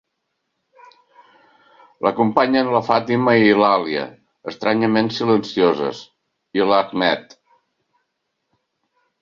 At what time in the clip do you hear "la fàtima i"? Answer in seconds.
2.75-3.53